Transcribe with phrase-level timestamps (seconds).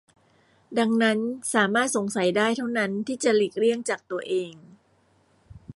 [0.77, 1.19] ดังนั้น
[1.53, 4.53] สามารถสงสัยได้เท่านั้นที่จะหลีกเลี่ยงจากตัวเอง